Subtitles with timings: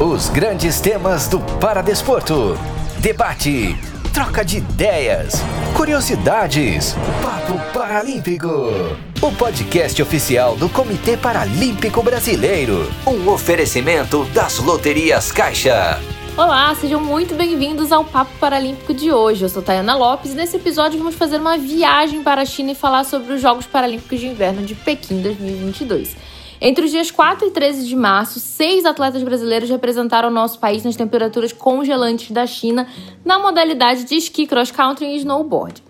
[0.00, 2.56] Os grandes temas do Paradesporto.
[3.00, 3.76] Debate,
[4.14, 5.42] troca de ideias,
[5.76, 6.94] curiosidades.
[7.20, 8.48] Papo Paralímpico.
[9.20, 12.88] O podcast oficial do Comitê Paralímpico Brasileiro.
[13.04, 15.98] Um oferecimento das loterias Caixa.
[16.36, 19.42] Olá, sejam muito bem-vindos ao Papo Paralímpico de hoje.
[19.42, 22.76] Eu sou Tayana Lopes e nesse episódio vamos fazer uma viagem para a China e
[22.76, 26.37] falar sobre os Jogos Paralímpicos de Inverno de Pequim 2022.
[26.60, 30.82] Entre os dias 4 e 13 de março, seis atletas brasileiros representaram o nosso país
[30.82, 32.88] nas temperaturas congelantes da China
[33.24, 35.80] na modalidade de esqui cross country e snowboard.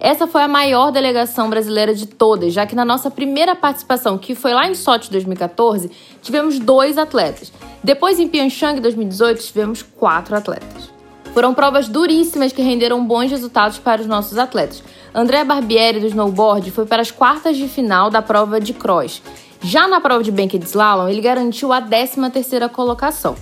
[0.00, 4.34] Essa foi a maior delegação brasileira de todas, já que na nossa primeira participação, que
[4.34, 5.90] foi lá em Sochi 2014,
[6.22, 7.52] tivemos dois atletas.
[7.82, 10.90] Depois, em Pyeongchang 2018, tivemos quatro atletas.
[11.34, 14.82] Foram provas duríssimas que renderam bons resultados para os nossos atletas.
[15.14, 19.22] André Barbieri, do snowboard, foi para as quartas de final da prova de cross.
[19.66, 23.34] Já na prova de bank de slalom, ele garantiu a 13ª colocação.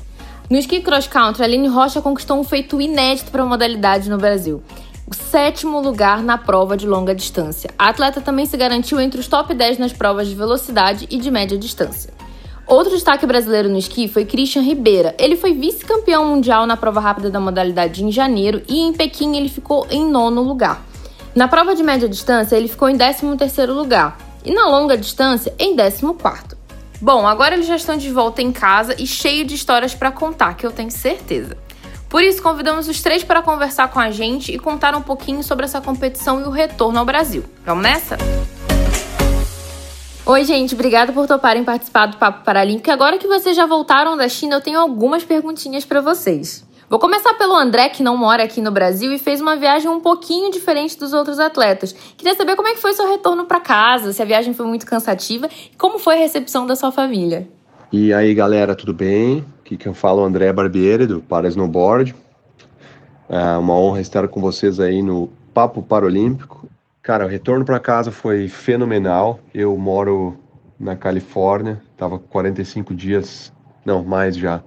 [0.49, 4.63] No esqui cross country, Aline Rocha conquistou um feito inédito para a modalidade no Brasil.
[5.05, 7.71] O sétimo lugar na prova de longa distância.
[7.77, 11.29] A atleta também se garantiu entre os top 10 nas provas de velocidade e de
[11.29, 12.15] média distância.
[12.69, 15.17] Outro destaque brasileiro no esqui foi Christian Ribeira.
[15.19, 19.49] Ele foi vice-campeão mundial na prova rápida da modalidade em janeiro e em Pequim ele
[19.49, 20.81] ficou em nono lugar.
[21.35, 25.77] Na prova de média distância, ele ficou em 13º lugar e na longa distância em
[25.77, 26.05] 14.
[27.01, 30.55] Bom, agora eles já estão de volta em casa e cheio de histórias para contar,
[30.55, 31.57] que eu tenho certeza.
[32.09, 35.65] Por isso, convidamos os três para conversar com a gente e contar um pouquinho sobre
[35.65, 37.45] essa competição e o retorno ao Brasil.
[37.65, 38.19] Vamos nessa?
[40.25, 42.91] Oi, gente, obrigada por toparem participar do Papo Paralímpico.
[42.93, 46.65] Agora que vocês já voltaram da China, eu tenho algumas perguntinhas para vocês.
[46.93, 49.99] Vou começar pelo André, que não mora aqui no Brasil e fez uma viagem um
[49.99, 51.91] pouquinho diferente dos outros atletas.
[52.19, 54.85] Queria saber como é que foi seu retorno para casa, se a viagem foi muito
[54.85, 57.49] cansativa e como foi a recepção da sua família.
[57.91, 59.43] E aí, galera, tudo bem?
[59.61, 62.15] Aqui quem fala é o André Barbieri, do Para Snowboard.
[63.27, 66.69] É uma honra estar com vocês aí no Papo Paralímpico.
[67.03, 69.41] Cara, o retorno para casa foi fenomenal.
[69.55, 70.37] Eu moro
[70.79, 73.51] na Califórnia, tava 45 dias,
[73.83, 74.63] não, mais já,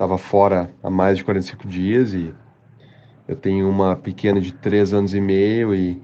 [0.00, 2.34] estava fora há mais de 45 dias e
[3.28, 6.02] eu tenho uma pequena de 3 anos e meio e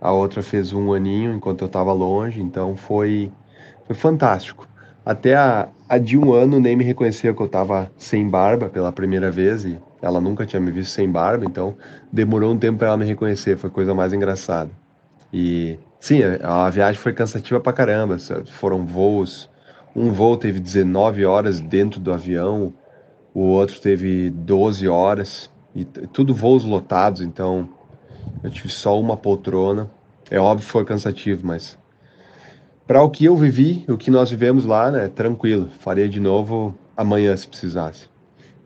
[0.00, 3.30] a outra fez um aninho enquanto eu estava longe, então foi,
[3.86, 4.66] foi fantástico.
[5.04, 8.90] Até a, a de um ano nem me reconheceu que eu estava sem barba pela
[8.90, 11.76] primeira vez e ela nunca tinha me visto sem barba, então
[12.10, 14.70] demorou um tempo para ela me reconhecer, foi coisa mais engraçada.
[15.30, 18.16] E sim, a, a viagem foi cansativa pra caramba,
[18.52, 19.50] foram voos,
[19.94, 22.72] um voo teve 19 horas dentro do avião,
[23.34, 27.68] o outro teve 12 horas, e tudo voos lotados, então
[28.42, 29.90] eu tive só uma poltrona.
[30.30, 31.76] É óbvio que foi cansativo, mas
[32.86, 35.68] para o que eu vivi, o que nós vivemos lá, né, tranquilo.
[35.80, 38.08] Faria de novo amanhã se precisasse.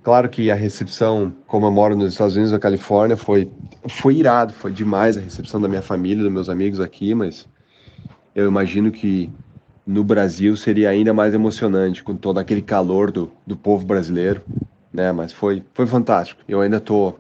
[0.03, 3.50] Claro que a recepção, como eu moro nos Estados Unidos, na Califórnia, foi
[3.89, 7.47] foi irado, foi demais a recepção da minha família, dos meus amigos aqui, mas
[8.35, 9.31] eu imagino que
[9.88, 14.43] no Brasil seria ainda mais emocionante com todo aquele calor do, do povo brasileiro,
[14.93, 15.12] né?
[15.12, 16.43] Mas foi foi fantástico.
[16.47, 17.15] Eu ainda tô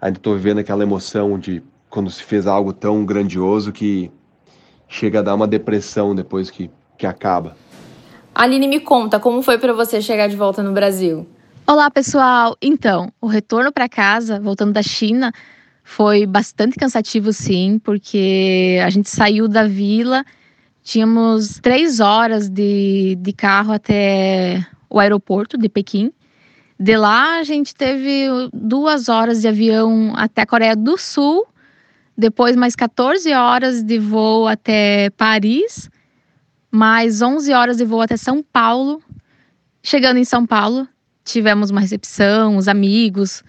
[0.00, 4.10] ainda tô vivendo aquela emoção de quando se fez algo tão grandioso que
[4.88, 7.54] chega a dar uma depressão depois que que acaba.
[8.34, 11.26] Aline, me conta como foi para você chegar de volta no Brasil.
[11.66, 12.56] Olá, pessoal.
[12.62, 15.30] Então, o retorno para casa, voltando da China,
[15.84, 20.24] foi bastante cansativo, sim, porque a gente saiu da vila
[20.86, 26.12] Tínhamos três horas de, de carro até o aeroporto de Pequim.
[26.78, 31.44] De lá, a gente teve duas horas de avião até a Coreia do Sul,
[32.16, 35.90] depois mais 14 horas de voo até Paris,
[36.70, 39.02] mais 11 horas de voo até São Paulo.
[39.82, 40.86] Chegando em São Paulo,
[41.24, 43.42] tivemos uma recepção, os amigos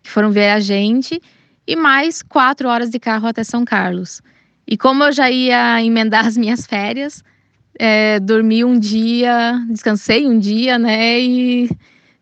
[0.00, 1.20] que foram ver a gente,
[1.66, 4.22] e mais quatro horas de carro até São Carlos.
[4.66, 7.22] E como eu já ia emendar as minhas férias,
[7.78, 11.20] é, dormi um dia, descansei um dia, né?
[11.20, 11.70] E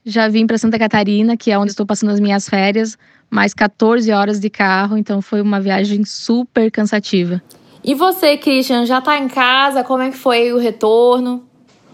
[0.04, 2.98] já vim para Santa Catarina, que é onde estou passando as minhas férias,
[3.30, 7.40] mais 14 horas de carro, então foi uma viagem super cansativa.
[7.84, 9.84] E você, Christian, já está em casa?
[9.84, 11.44] Como é que foi o retorno?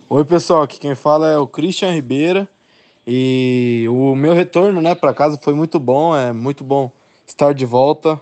[0.09, 2.49] Oi, pessoal, aqui quem fala é o Christian Ribeira.
[3.07, 6.93] E o meu retorno, né, para casa foi muito bom, é muito bom
[7.27, 8.21] estar de volta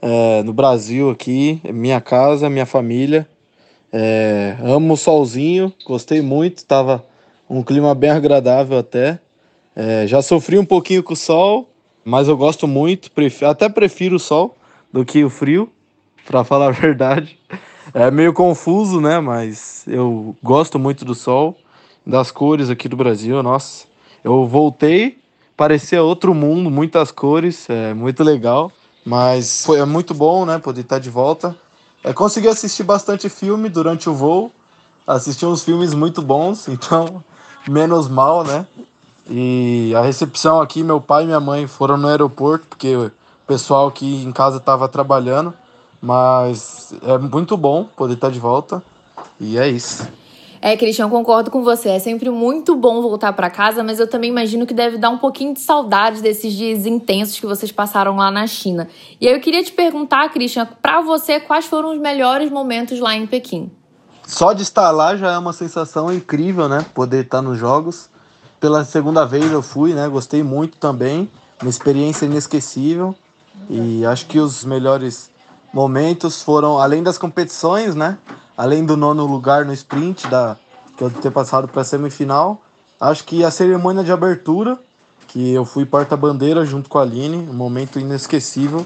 [0.00, 3.28] é, no Brasil aqui, é minha casa, minha família.
[3.92, 7.04] É, amo o solzinho, gostei muito, estava
[7.48, 9.18] um clima bem agradável até.
[9.74, 11.70] É, já sofri um pouquinho com o sol,
[12.04, 14.56] mas eu gosto muito, prefiro, até prefiro o sol
[14.92, 15.70] do que o frio,
[16.26, 17.38] para falar a verdade.
[17.94, 19.18] É meio confuso, né?
[19.18, 21.56] Mas eu gosto muito do sol,
[22.06, 23.86] das cores aqui do Brasil, nossa.
[24.22, 25.18] Eu voltei,
[25.56, 28.70] parecia outro mundo, muitas cores, é muito legal.
[29.08, 31.56] Mas foi é muito bom, né, poder estar de volta.
[32.04, 34.52] É, consegui assistir bastante filme durante o voo.
[35.06, 37.24] Assisti uns filmes muito bons, então
[37.66, 38.66] menos mal, né?
[39.26, 43.10] E a recepção aqui, meu pai e minha mãe foram no aeroporto, porque o
[43.46, 45.54] pessoal aqui em casa estava trabalhando.
[46.02, 48.82] Mas é muito bom poder estar de volta.
[49.40, 50.06] E é isso.
[50.60, 51.90] É, Cristian, concordo com você.
[51.90, 55.18] É sempre muito bom voltar para casa, mas eu também imagino que deve dar um
[55.18, 58.88] pouquinho de saudade desses dias intensos que vocês passaram lá na China.
[59.20, 63.14] E aí eu queria te perguntar, Cristian, para você, quais foram os melhores momentos lá
[63.14, 63.70] em Pequim?
[64.26, 66.84] Só de estar lá já é uma sensação incrível, né?
[66.92, 68.10] Poder estar nos jogos.
[68.60, 70.06] Pela segunda vez eu fui, né?
[70.08, 71.30] Gostei muito também.
[71.62, 73.14] Uma experiência inesquecível.
[73.70, 75.30] E acho que os melhores
[75.72, 78.18] momentos foram, além das competições, né?
[78.58, 80.56] Além do nono lugar no sprint, da,
[80.96, 82.60] que ter passado para a semifinal,
[83.00, 84.76] acho que a cerimônia de abertura,
[85.28, 88.84] que eu fui porta-bandeira junto com a Aline, um momento inesquecível,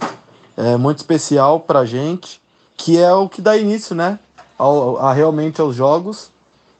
[0.58, 2.38] é, muito especial para a gente,
[2.76, 4.19] que é o que dá início, né?
[4.58, 6.30] Ao, a, realmente aos jogos.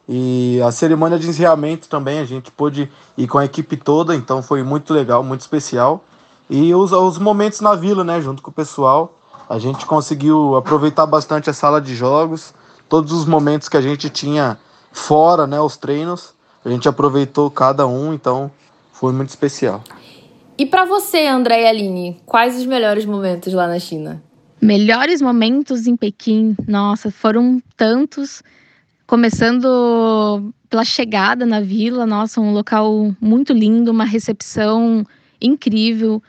[0.07, 4.43] E a cerimônia de encerramento também, a gente pôde ir com a equipe toda, então
[4.43, 6.05] foi muito legal, muito especial.
[6.51, 9.15] E os, os momentos na vila, né, junto com o pessoal,
[9.49, 12.53] a gente conseguiu aproveitar bastante a sala de jogos,
[12.93, 14.59] todos os momentos que a gente tinha
[14.93, 18.51] fora, né, os treinos, a gente aproveitou cada um, então
[18.93, 19.83] foi muito especial.
[20.59, 24.23] E para você, André e Aline, quais os melhores momentos lá na China?
[24.61, 28.43] Melhores momentos em Pequim, nossa, foram tantos.
[29.07, 35.03] Começando pela chegada na vila, nossa, um local muito lindo, uma recepção
[35.41, 36.23] incrível,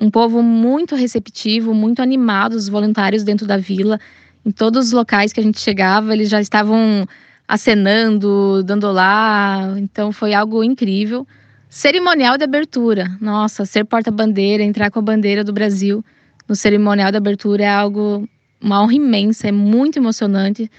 [0.00, 4.00] um povo muito receptivo, muito animado, os voluntários dentro da vila.
[4.44, 7.06] Em todos os locais que a gente chegava, eles já estavam
[7.46, 9.74] acenando, dando olá.
[9.78, 11.26] Então foi algo incrível.
[11.68, 13.16] Cerimonial de abertura.
[13.20, 16.04] Nossa, ser porta-bandeira, entrar com a bandeira do Brasil
[16.48, 18.26] no cerimonial de abertura é algo,
[18.60, 20.70] uma honra imensa, é muito emocionante.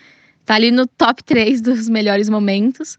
[0.43, 2.97] Tá ali no top 3 dos melhores momentos.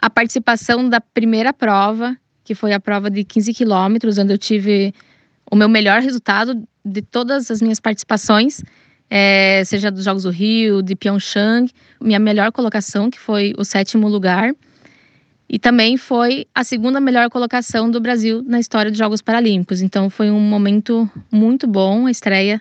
[0.00, 4.94] A participação da primeira prova, que foi a prova de 15 quilômetros, onde eu tive
[5.50, 8.62] o meu melhor resultado de todas as minhas participações,
[9.10, 11.70] é, seja dos Jogos do Rio, de Pyeongchang,
[12.00, 14.54] minha melhor colocação, que foi o sétimo lugar.
[15.48, 19.80] E também foi a segunda melhor colocação do Brasil na história dos Jogos Paralímpicos.
[19.80, 22.60] Então foi um momento muito bom a estreia.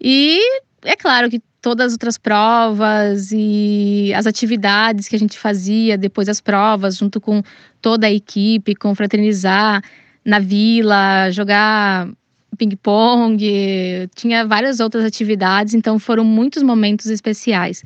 [0.00, 0.38] E
[0.82, 6.28] é claro que todas as outras provas e as atividades que a gente fazia depois
[6.28, 7.42] das provas, junto com
[7.82, 9.82] toda a equipe, confraternizar,
[10.24, 12.08] na vila, jogar
[12.56, 17.84] ping-pong, tinha várias outras atividades, então foram muitos momentos especiais.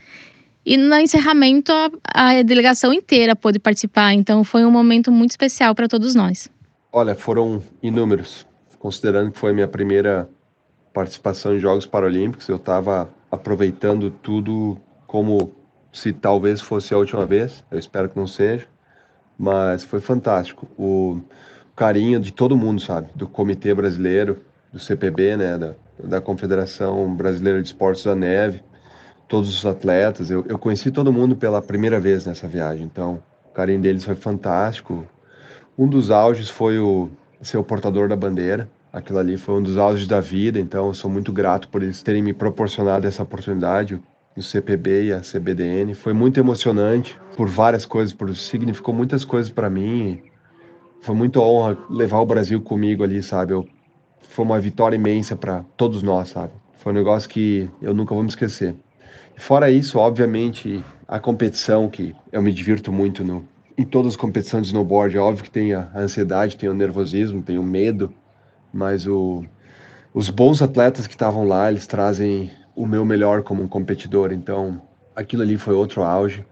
[0.64, 5.74] E no encerramento, a, a delegação inteira pôde participar, então foi um momento muito especial
[5.74, 6.48] para todos nós.
[6.92, 8.46] Olha, foram inúmeros,
[8.78, 10.28] considerando que foi minha primeira
[10.92, 15.52] participação em Jogos Paralímpicos, eu estava aproveitando tudo como
[15.92, 18.66] se talvez fosse a última vez, eu espero que não seja,
[19.38, 20.68] mas foi fantástico.
[20.78, 21.20] O,
[21.80, 23.08] carinho de todo mundo, sabe?
[23.14, 25.58] Do Comitê Brasileiro, do CPB, né?
[25.58, 28.62] Da, da Confederação Brasileira de Esportes da Neve,
[29.28, 30.30] todos os atletas.
[30.30, 34.14] Eu, eu conheci todo mundo pela primeira vez nessa viagem, então o carinho deles foi
[34.14, 35.06] fantástico.
[35.78, 37.10] Um dos auges foi o
[37.42, 38.68] ser o portador da bandeira.
[38.92, 42.02] Aquilo ali foi um dos auges da vida, então eu sou muito grato por eles
[42.02, 44.00] terem me proporcionado essa oportunidade
[44.36, 45.94] o CPB e a CBDN.
[45.94, 50.22] Foi muito emocionante por várias coisas, por significou muitas coisas para mim
[51.00, 53.52] foi muito honra levar o Brasil comigo ali, sabe?
[53.52, 53.66] Eu,
[54.30, 56.52] foi uma vitória imensa para todos nós, sabe?
[56.78, 58.74] Foi um negócio que eu nunca vou me esquecer.
[59.36, 63.46] Fora isso, obviamente, a competição, que eu me divirto muito no,
[63.76, 65.16] em todas as competições de snowboard.
[65.16, 68.14] É óbvio que tem a ansiedade, tem o nervosismo, tem o medo,
[68.72, 69.44] mas o,
[70.14, 74.32] os bons atletas que estavam lá, eles trazem o meu melhor como um competidor.
[74.32, 74.80] Então,
[75.14, 76.44] aquilo ali foi outro auge.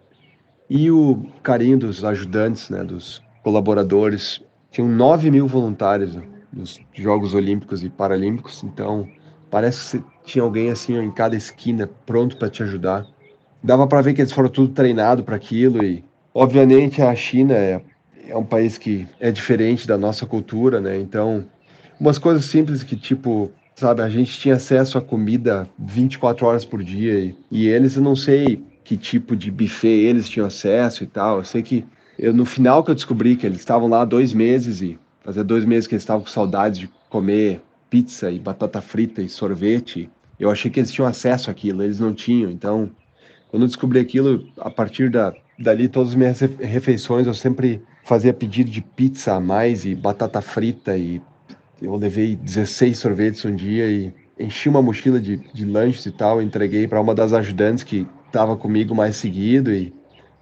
[0.68, 4.42] E o carinho dos ajudantes, né, dos colaboradores.
[4.70, 6.16] Tinham 9 mil voluntários
[6.52, 9.09] nos Jogos Olímpicos e Paralímpicos, então
[9.50, 13.07] parece que tinha alguém assim em cada esquina pronto para te ajudar.
[13.62, 17.83] Dava para ver que eles foram tudo treinado para aquilo e, obviamente, a China é,
[18.26, 20.99] é um país que é diferente da nossa cultura, né?
[20.99, 21.45] Então,
[21.99, 26.83] umas coisas simples que tipo sabe, a gente tinha acesso a comida 24 horas por
[26.83, 31.07] dia e, e eles, eu não sei que tipo de buffet eles tinham acesso e
[31.07, 31.38] tal.
[31.38, 31.85] Eu sei que
[32.19, 35.66] eu, no final que eu descobri que eles estavam lá dois meses e fazia dois
[35.66, 40.08] meses que eles estavam com saudades de comer pizza e batata frita e sorvete,
[40.40, 42.50] eu achei que eles tinham acesso àquilo, eles não tinham.
[42.50, 42.88] Então,
[43.50, 48.32] quando eu descobri aquilo, a partir da, dali, todas as minhas refeições eu sempre fazia
[48.32, 51.20] pedido de pizza a mais e batata frita e
[51.82, 56.40] eu levei 16 sorvetes um dia e enchi uma mochila de, de lanches e tal,
[56.40, 59.92] entreguei para uma das ajudantes que estava comigo mais seguido e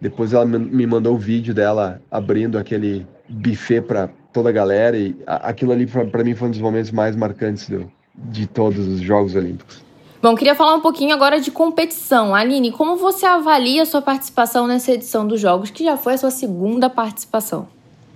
[0.01, 5.17] depois ela me mandou o vídeo dela abrindo aquele buffet para toda a galera e
[5.27, 9.35] aquilo ali para mim foi um dos momentos mais marcantes do, de todos os Jogos
[9.35, 9.83] Olímpicos.
[10.21, 12.35] Bom, queria falar um pouquinho agora de competição.
[12.35, 16.19] Aline, como você avalia a sua participação nessa edição dos Jogos, que já foi a
[16.19, 17.67] sua segunda participação?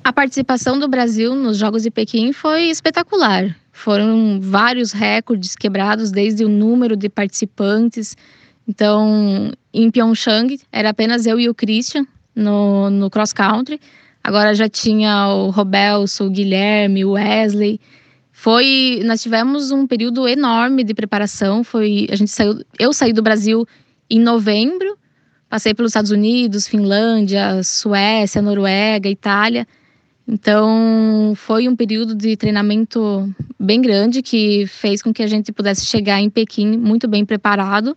[0.04, 3.56] A participação do Brasil nos Jogos de Pequim foi espetacular.
[3.72, 8.14] Foram vários recordes quebrados, desde o número de participantes.
[8.68, 13.80] Então, em Pyeongchang, era apenas eu e o Christian no, no cross country.
[14.22, 17.80] Agora já tinha o Robelso, o Guilherme, o Wesley.
[18.30, 21.64] Foi, nós tivemos um período enorme de preparação.
[21.64, 23.66] Foi, a gente saiu, eu saí do Brasil
[24.08, 24.96] em novembro,
[25.48, 29.66] passei pelos Estados Unidos, Finlândia, Suécia, Noruega, Itália.
[30.28, 35.84] Então, foi um período de treinamento bem grande que fez com que a gente pudesse
[35.84, 37.96] chegar em Pequim muito bem preparado.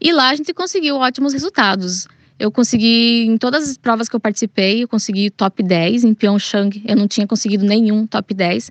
[0.00, 2.06] E lá a gente conseguiu ótimos resultados.
[2.38, 6.04] Eu consegui, em todas as provas que eu participei, eu consegui top 10.
[6.04, 8.70] Em Pyeongchang, eu não tinha conseguido nenhum top 10.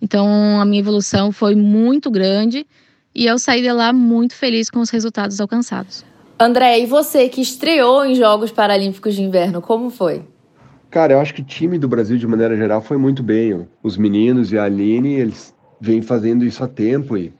[0.00, 2.66] Então, a minha evolução foi muito grande
[3.14, 6.04] e eu saí de lá muito feliz com os resultados alcançados.
[6.38, 10.22] André, e você que estreou em Jogos Paralímpicos de Inverno, como foi?
[10.90, 13.66] Cara, eu acho que o time do Brasil, de maneira geral, foi muito bem.
[13.82, 17.32] Os meninos e a Aline, eles vêm fazendo isso há tempo e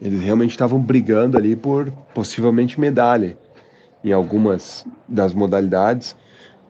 [0.00, 3.36] eles realmente estavam brigando ali por possivelmente medalha
[4.04, 6.14] em algumas das modalidades.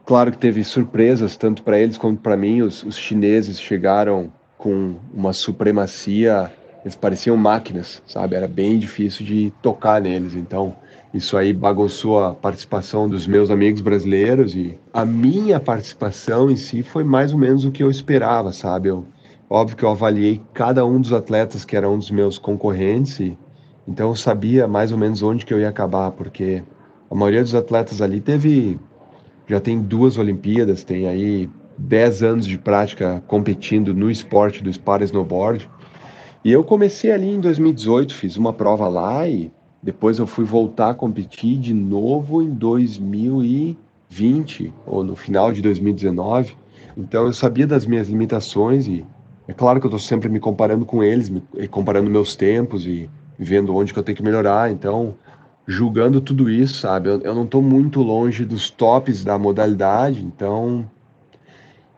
[0.07, 2.63] Claro que teve surpresas, tanto para eles quanto para mim.
[2.63, 8.37] Os, os chineses chegaram com uma supremacia, eles pareciam máquinas, sabe?
[8.37, 10.35] Era bem difícil de tocar neles.
[10.35, 10.77] Então,
[11.13, 16.83] isso aí bagunçou a participação dos meus amigos brasileiros e a minha participação em si
[16.83, 18.89] foi mais ou menos o que eu esperava, sabe?
[18.89, 19.07] Eu,
[19.49, 23.39] óbvio que eu avaliei cada um dos atletas que era um dos meus concorrentes e
[23.87, 26.63] então eu sabia mais ou menos onde que eu ia acabar, porque
[27.11, 28.79] a maioria dos atletas ali teve
[29.47, 35.03] já tem duas Olimpíadas, tem aí 10 anos de prática competindo no esporte do Spar
[35.03, 35.69] Snowboard.
[36.45, 39.51] E eu comecei ali em 2018, fiz uma prova lá e
[39.83, 46.57] depois eu fui voltar a competir de novo em 2020 ou no final de 2019.
[46.97, 49.05] Então eu sabia das minhas limitações e
[49.47, 53.11] é claro que eu estou sempre me comparando com eles, me, comparando meus tempos e
[53.39, 54.71] vendo onde que eu tenho que melhorar.
[54.71, 55.15] Então,
[55.67, 57.09] julgando tudo isso, sabe?
[57.09, 60.89] Eu, eu não estou muito longe dos tops da modalidade, então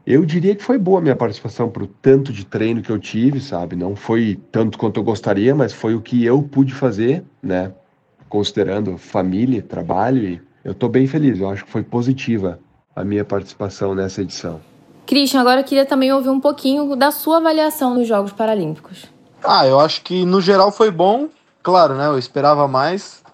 [0.07, 2.99] eu diria que foi boa a minha participação para o tanto de treino que eu
[2.99, 3.75] tive, sabe?
[3.75, 7.73] Não foi tanto quanto eu gostaria, mas foi o que eu pude fazer, né?
[8.29, 11.41] Considerando família, trabalho, e eu estou bem feliz.
[11.41, 12.61] Eu acho que foi positiva
[12.95, 14.61] a minha participação nessa edição.
[15.07, 19.07] Christian, agora eu queria também ouvir um pouquinho da sua avaliação dos Jogos Paralímpicos.
[19.43, 21.29] Ah, eu acho que no geral foi bom.
[21.63, 22.07] Claro, né?
[22.07, 23.25] Eu esperava mais.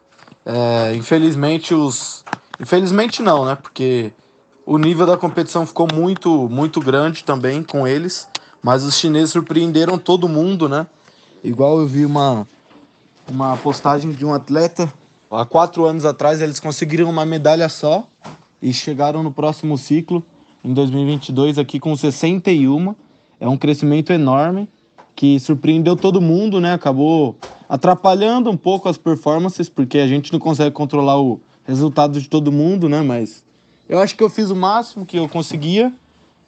[0.44, 2.24] É, infelizmente os.
[2.60, 3.56] Infelizmente não, né?
[3.56, 4.12] Porque
[4.64, 8.28] o nível da competição ficou muito, muito grande também com eles,
[8.62, 10.86] mas os chineses surpreenderam todo mundo, né?
[11.42, 12.46] Igual eu vi uma,
[13.28, 14.92] uma postagem de um atleta,
[15.30, 18.06] há quatro anos atrás eles conseguiram uma medalha só
[18.60, 20.22] e chegaram no próximo ciclo,
[20.64, 22.94] em 2022, aqui com 61.
[23.40, 24.68] É um crescimento enorme
[25.14, 26.72] que surpreendeu todo mundo, né?
[26.72, 27.36] Acabou
[27.68, 32.52] atrapalhando um pouco as performances, porque a gente não consegue controlar o resultado de todo
[32.52, 33.02] mundo, né?
[33.02, 33.44] Mas
[33.88, 35.92] eu acho que eu fiz o máximo que eu conseguia.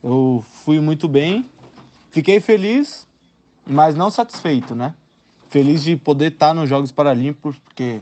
[0.02, 1.49] Eu fui muito bem.
[2.11, 3.06] Fiquei feliz,
[3.66, 4.94] mas não satisfeito, né?
[5.49, 8.00] Feliz de poder estar nos Jogos Paralímpicos, porque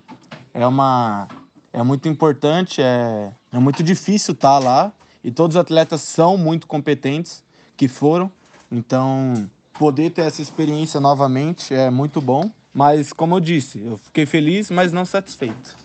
[0.53, 1.29] é uma
[1.73, 4.93] é muito importante, é, é muito difícil estar lá
[5.25, 7.43] e todos os atletas são muito competentes
[7.77, 8.31] que foram.
[8.71, 9.51] Então,
[9.83, 12.49] poder ter essa experiência novamente é muito bom.
[12.73, 15.77] Mas, como eu disse, eu fiquei feliz, mas não satisfeito.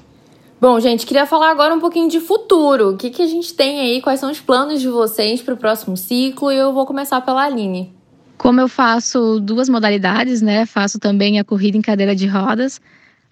[0.61, 2.91] Bom, gente, queria falar agora um pouquinho de futuro.
[2.91, 3.99] O que, que a gente tem aí?
[3.99, 6.51] Quais são os planos de vocês para o próximo ciclo?
[6.51, 7.91] E eu vou começar pela Aline.
[8.37, 10.67] Como eu faço duas modalidades, né?
[10.67, 12.79] Faço também a corrida em cadeira de rodas.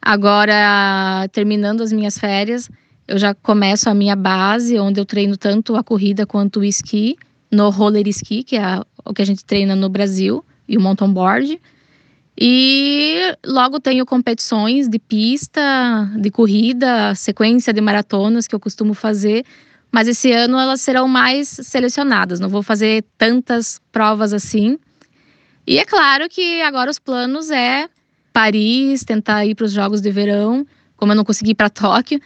[0.02, 2.72] Agora, terminando as minhas férias,
[3.08, 7.16] eu já começo a minha base, onde eu treino tanto a corrida quanto o esqui,
[7.52, 11.12] no roller ski, que é o que a gente treina no Brasil, e o mountain
[11.12, 11.60] board.
[12.38, 19.46] E logo tenho competições de pista, de corrida, sequência de maratonas que eu costumo fazer,
[19.90, 24.78] mas esse ano elas serão mais selecionadas, não vou fazer tantas provas assim.
[25.66, 27.88] E é claro que agora os planos é
[28.34, 30.68] Paris, tentar ir para os Jogos de Verão,
[30.98, 32.20] como eu não consegui ir para Tóquio,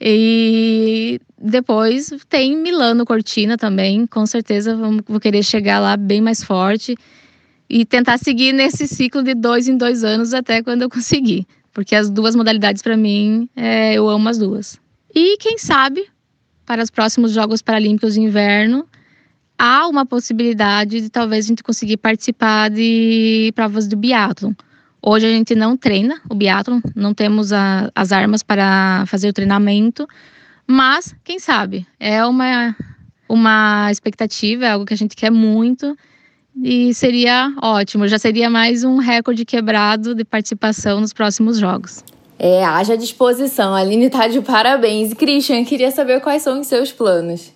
[0.00, 6.96] E depois tem Milano Cortina também, com certeza vou querer chegar lá bem mais forte
[7.72, 11.96] e tentar seguir nesse ciclo de dois em dois anos até quando eu conseguir, porque
[11.96, 14.78] as duas modalidades para mim é, eu amo as duas.
[15.14, 16.06] E quem sabe
[16.66, 18.86] para os próximos Jogos Paralímpicos de Inverno
[19.58, 24.52] há uma possibilidade de talvez a gente conseguir participar de provas do biathlon.
[25.00, 29.32] Hoje a gente não treina o biathlon, não temos a, as armas para fazer o
[29.32, 30.06] treinamento,
[30.66, 32.76] mas quem sabe é uma
[33.26, 35.96] uma expectativa, é algo que a gente quer muito
[36.56, 38.06] e seria ótimo.
[38.08, 42.04] Já seria mais um recorde quebrado de participação nos próximos jogos.
[42.38, 43.74] É, haja disposição.
[43.74, 45.14] A Aline tá de parabéns.
[45.14, 47.52] Christian, queria saber quais são os seus planos.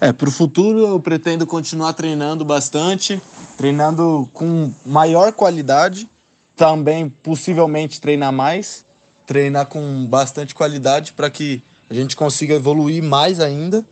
[0.00, 3.20] É, para o futuro eu pretendo continuar treinando bastante,
[3.56, 6.08] treinando com maior qualidade,
[6.54, 8.84] também possivelmente treinar mais,
[9.26, 13.84] treinar com bastante qualidade para que a gente consiga evoluir mais ainda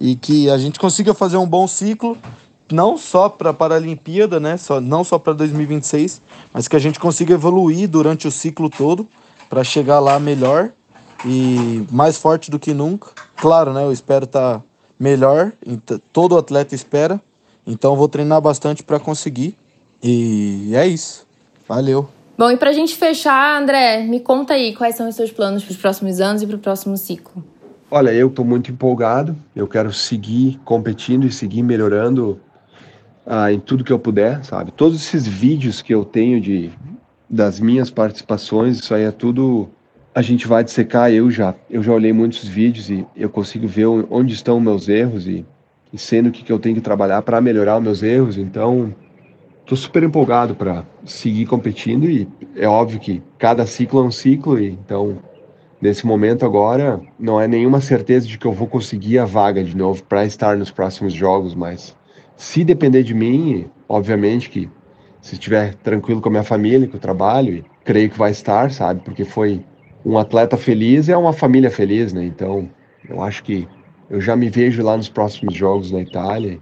[0.00, 2.16] e que a gente consiga fazer um bom ciclo,
[2.70, 6.22] não só para a Paralimpíada, né, só, não só para 2026,
[6.52, 9.08] mas que a gente consiga evoluir durante o ciclo todo
[9.48, 10.70] para chegar lá melhor
[11.24, 13.10] e mais forte do que nunca.
[13.36, 14.64] Claro, né, eu espero estar tá
[14.98, 15.52] melhor,
[16.12, 17.20] todo atleta espera.
[17.66, 19.54] Então vou treinar bastante para conseguir.
[20.02, 21.26] E é isso.
[21.68, 22.08] Valeu.
[22.36, 25.64] Bom, e para a gente fechar, André, me conta aí quais são os seus planos
[25.64, 27.44] para os próximos anos e para o próximo ciclo.
[27.90, 29.36] Olha, eu estou muito empolgado.
[29.56, 32.40] Eu quero seguir competindo e seguir melhorando
[33.28, 34.72] ah, em tudo que eu puder, sabe?
[34.72, 36.70] Todos esses vídeos que eu tenho de
[37.30, 39.68] das minhas participações, isso aí é tudo
[40.14, 43.86] a gente vai dissecar, eu já, eu já olhei muitos vídeos e eu consigo ver
[43.86, 45.44] onde estão meus erros e,
[45.92, 48.36] e sendo que, que eu tenho que trabalhar para melhorar os meus erros.
[48.36, 48.92] Então,
[49.60, 54.58] estou super empolgado para seguir competindo e é óbvio que cada ciclo é um ciclo,
[54.58, 55.18] e então
[55.80, 59.76] nesse momento agora não é nenhuma certeza de que eu vou conseguir a vaga de
[59.76, 61.94] novo para estar nos próximos jogos, mas
[62.38, 64.70] se depender de mim, obviamente que
[65.20, 68.70] se estiver tranquilo com a minha família, com o trabalho, e creio que vai estar,
[68.70, 69.02] sabe?
[69.04, 69.62] Porque foi
[70.06, 72.24] um atleta feliz é uma família feliz, né?
[72.24, 72.70] Então,
[73.08, 73.66] eu acho que
[74.08, 76.60] eu já me vejo lá nos próximos jogos na Itália.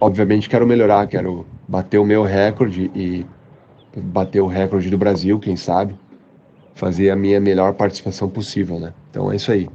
[0.00, 3.24] Obviamente quero melhorar, quero bater o meu recorde e
[3.96, 5.94] bater o recorde do Brasil, quem sabe,
[6.74, 8.92] fazer a minha melhor participação possível, né?
[9.08, 9.68] Então é isso aí.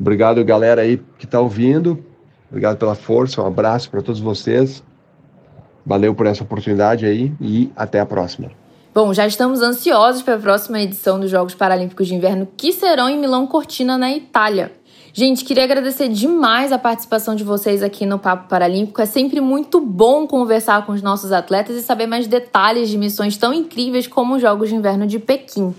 [0.00, 2.04] Obrigado, galera aí que está ouvindo.
[2.48, 4.82] Obrigado pela força, um abraço para todos vocês.
[5.84, 8.50] Valeu por essa oportunidade aí e até a próxima.
[8.94, 13.08] Bom, já estamos ansiosos para a próxima edição dos Jogos Paralímpicos de Inverno, que serão
[13.08, 14.72] em Milão Cortina, na Itália.
[15.12, 19.00] Gente, queria agradecer demais a participação de vocês aqui no Papo Paralímpico.
[19.00, 23.36] É sempre muito bom conversar com os nossos atletas e saber mais detalhes de missões
[23.36, 25.74] tão incríveis como os Jogos de Inverno de Pequim.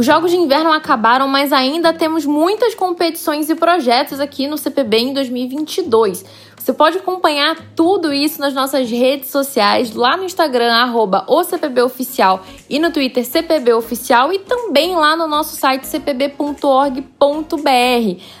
[0.00, 4.96] Os Jogos de Inverno acabaram, mas ainda temos muitas competições e projetos aqui no CPB
[4.96, 6.24] em 2022.
[6.56, 12.78] Você pode acompanhar tudo isso nas nossas redes sociais, lá no Instagram, arroba OCPBOficial e
[12.78, 17.02] no Twitter CPBOficial e também lá no nosso site cpb.org.br.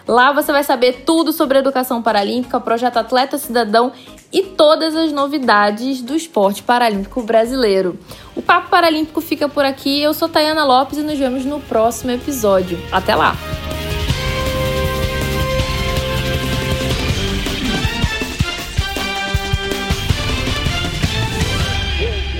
[0.08, 3.92] Lá você vai saber tudo sobre educação paralímpica, projeto Atleta Cidadão
[4.32, 7.98] e todas as novidades do esporte paralímpico brasileiro.
[8.36, 10.00] O Papo Paralímpico fica por aqui.
[10.00, 12.78] Eu sou Tayana Lopes e nos vemos no próximo episódio.
[12.92, 13.36] Até lá!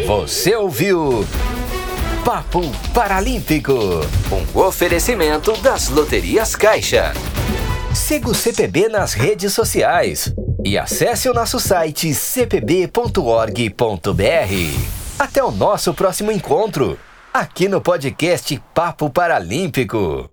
[0.07, 1.25] Você ouviu
[2.25, 7.13] Papo Paralímpico, um oferecimento das Loterias Caixa.
[7.95, 10.33] Siga o CPB nas redes sociais
[10.65, 12.91] e acesse o nosso site cpb.org.br.
[15.19, 16.99] Até o nosso próximo encontro,
[17.33, 20.30] aqui no podcast Papo Paralímpico.